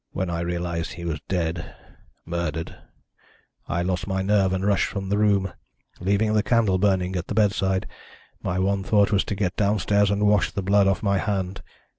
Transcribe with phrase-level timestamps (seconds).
[0.13, 1.75] "When I realised that he was dead
[2.25, 2.75] murdered
[3.67, 5.53] I lost my nerve and rushed from the room,
[5.99, 7.85] leaving the candle burning at the bedside.
[8.41, 11.61] My one thought was to get downstairs and wash the blood off my hand.